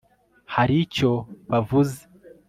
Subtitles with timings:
[0.55, 1.11] hari icyo
[1.49, 1.99] bavuze